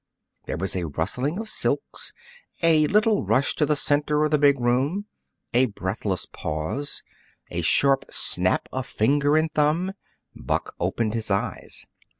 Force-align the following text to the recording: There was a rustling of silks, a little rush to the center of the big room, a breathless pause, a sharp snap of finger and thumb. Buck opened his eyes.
There 0.47 0.57
was 0.57 0.75
a 0.75 0.87
rustling 0.87 1.37
of 1.39 1.47
silks, 1.47 2.11
a 2.63 2.87
little 2.87 3.23
rush 3.23 3.53
to 3.53 3.67
the 3.67 3.75
center 3.75 4.23
of 4.23 4.31
the 4.31 4.39
big 4.39 4.59
room, 4.59 5.05
a 5.53 5.67
breathless 5.67 6.25
pause, 6.25 7.03
a 7.51 7.61
sharp 7.61 8.05
snap 8.09 8.67
of 8.73 8.87
finger 8.87 9.37
and 9.37 9.53
thumb. 9.53 9.93
Buck 10.35 10.73
opened 10.79 11.13
his 11.13 11.29
eyes. 11.29 11.85